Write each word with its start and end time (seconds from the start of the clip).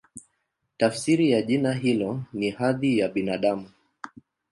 Tafsiri 0.77 1.31
ya 1.31 1.41
jina 1.41 1.73
hilo 1.73 2.23
ni 2.33 2.49
"Hadhi 2.51 2.97
ya 2.99 3.07
Binadamu". 3.07 3.67